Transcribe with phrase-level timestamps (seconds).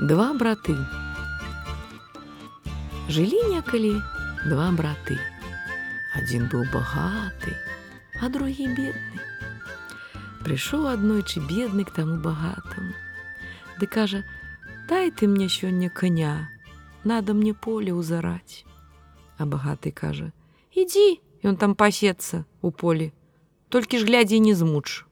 [0.00, 0.72] Два браты.
[3.12, 3.90] Жылі некалі
[4.48, 5.18] два браты.
[6.16, 7.52] Адзін быў багаты,
[8.16, 9.20] а другі бедны.
[10.40, 12.96] Прыйшоў аднойчы бедны к таму багатаму.
[13.76, 14.24] Ды кажа:
[14.88, 16.48] «Дай ты мне сёння коня,
[17.04, 18.64] надо мне поле ўзараць.
[19.36, 20.32] А багаты кажа:
[20.72, 23.12] «Ідзі, ён там пасецца у полі,
[23.68, 25.04] толькі ж глядзі не змуч.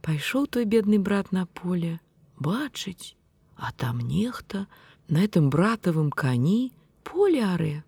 [0.00, 2.00] Пайшоў той бедны брат на поле,
[2.40, 3.17] бачыць,
[3.58, 4.66] а там нехта
[5.08, 6.72] на этом братавым кані
[7.02, 7.82] поле аре.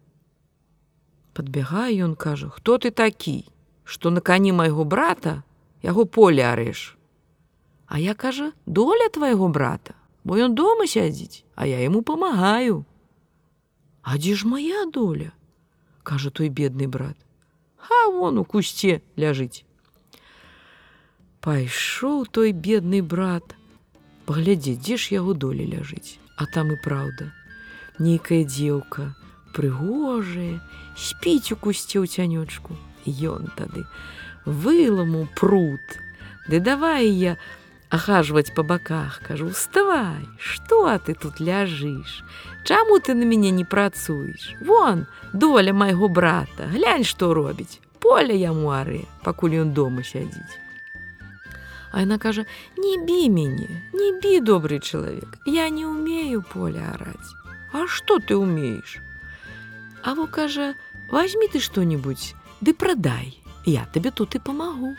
[1.32, 3.46] Падбягае ён кажа: «Хто ты такі,
[3.84, 5.42] што на кані майго брата
[5.82, 6.98] яго поле арэш.
[7.86, 12.84] А я кажа, доля твайго брата, бо ён дома сядзіць, а я яму памагаю.
[14.02, 15.32] А дзе ж моя доля?
[16.02, 17.16] кажа той бедны брат.
[17.76, 19.62] Ха вон у кусце ляжыць.
[21.40, 23.54] Пайшоў той бедны брат,
[24.30, 27.34] паглядзе, дзе ж яго доля ляжыць, А там і праўда.
[27.98, 29.10] Нейкая дзеўка,
[29.52, 30.62] прыгожая,
[30.94, 32.78] спіць у кусце ў цянёчку.
[33.04, 33.82] Ён тады
[34.46, 35.82] выламу пруд.
[36.46, 37.36] Ды давай я
[37.90, 42.22] ахажваць па баках, кажу, вставай, што ты тут ляжыш?
[42.62, 44.54] Чаму ты на мяне не працуеш?
[44.62, 47.82] Вон, доля майго брата, глянь, што робіць.
[47.98, 50.69] Поле яму ары, пакуль ён дома сядзіць.
[51.92, 52.46] А яна кажа:
[52.78, 57.34] «Не бі мяне, не бі добрый чалавек, Я не умею поля араць.
[57.72, 58.98] А што ты умееш?
[60.02, 60.74] А во кажа:
[61.10, 63.34] «Возьми ты што-нибудь, ды прадай,
[63.66, 64.94] я табе тут і памагу.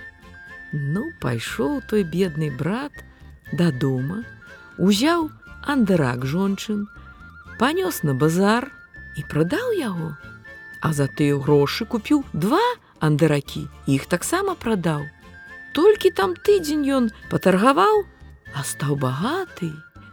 [0.73, 2.91] Ну, пайшоў той бедны брат
[3.51, 4.23] дадому,
[4.77, 5.31] узяў
[5.63, 6.87] андырак жончын,
[7.59, 8.71] панёс на базар
[9.15, 10.15] і прадаў яго.
[10.81, 12.63] А за тыя грошы купіў два
[12.99, 15.07] андыракі, іх таксама прадаў.
[15.71, 18.03] Толькі там тыдзень ён патаргаваў,
[18.51, 19.71] а стаў багаты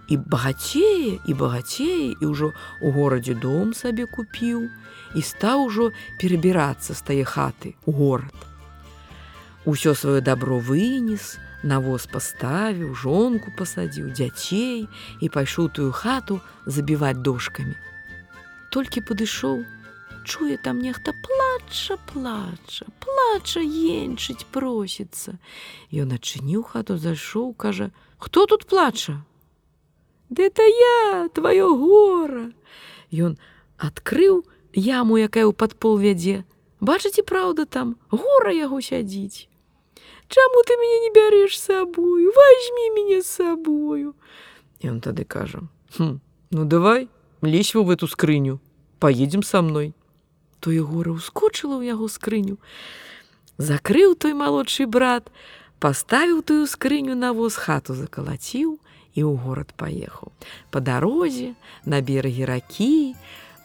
[0.08, 4.70] і багацее і багацее і ўжо у горадзе дом сабе купіў
[5.18, 5.90] і стаў ужо
[6.22, 8.34] перабірацца з тае хаты у горад.
[9.66, 14.86] Усё сваё дабро вынес, навоз паставіў, жонку пасадзіў дзяцей
[15.20, 17.74] і пайшоў тую хату забіваць дошкамі.
[18.70, 19.66] Толькі падышоў,
[20.24, 25.38] чуе там нехта плача, плача, плача енчыць просіцца.
[25.92, 29.24] Ён адчыніў хату, зайшоў, кажа: «Хто тут плача?
[30.30, 32.52] Ды это я, твоё гора.
[33.10, 33.38] Ён
[33.78, 36.44] адкрыў яму, якая ў падпол вядзе.
[36.80, 39.48] Бачыце, праўда, там гора яго сядзіць.
[40.28, 44.14] Чаму ты мяне не бярэш сабою, возьми мяне з сабою.
[44.84, 45.64] Ён тады кажа:
[45.96, 46.20] «Хм,
[46.50, 47.08] ну давай,
[47.42, 48.60] лезь в эту скрыню,
[49.00, 49.94] поедем со мной
[50.60, 52.56] тое гора ўскочыла ў яго скрыню.
[53.58, 55.30] Закрыў той малодшы брат,
[55.82, 58.78] паставіў тую скрыню на воз хату закалаціў
[59.18, 60.30] і ў горад паехаў.
[60.70, 61.54] Па дарозе,
[61.84, 63.14] на берагі ракі,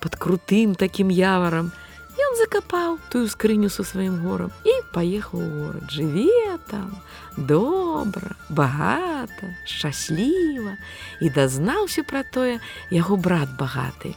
[0.01, 1.71] под крутым такім яварам,
[2.13, 5.89] Ён закапаў тую скрыню со сваім горам і паехаў у горад.
[5.89, 6.93] Жыве там,
[7.37, 10.77] добра, багата, шчасліва
[11.21, 12.61] і дазнаўся пра тое
[12.93, 14.13] яго брат багаты.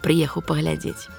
[0.00, 1.12] Прыехаў паглядзець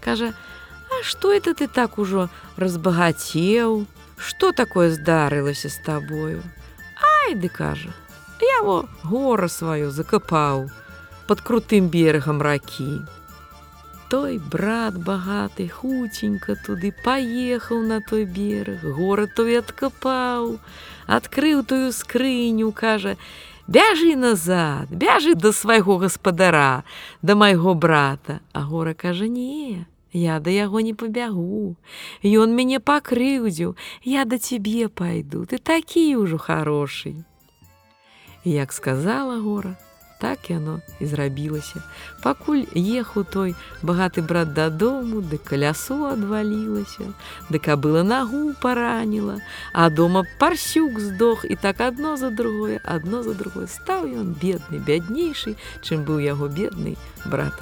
[0.00, 0.34] кажа:
[0.90, 3.86] «А што это ты так ужо разбагацеў?
[4.18, 6.42] Што такое здарылася з табою?
[6.98, 7.92] Ай ды кажа,
[8.40, 10.68] Я во гора сваю закапаў
[11.26, 13.02] под крутым берагам ракі.
[14.08, 20.56] Той брат багаты хуценька туды паехаў на той бераг, горад той адкапаў,
[21.06, 23.16] адкрыў тую скрыню, кажа:
[23.68, 26.84] «Бяжы назад, бяжы да свайго гаспадара,
[27.20, 31.76] да майго брата, А гора кажа не, Я да яго не пабягу.
[32.24, 37.24] Ён мяне пакрыўдзіў, я да цябе пайду, ты такі ўжо хороший.
[38.42, 39.76] Як сказала гора,
[40.18, 41.82] так яно і зрабілася.
[42.22, 47.12] Пакуль ехаў той багаты брат дадому, ды калясу адвалілася,
[47.48, 49.38] ды кабыла нагу параніла,
[49.72, 54.82] а дома парсюк здох і так адно за другое, адно за другое стаў ён бедны,
[54.82, 57.54] бяднейшы, чым быў яго бедны брат.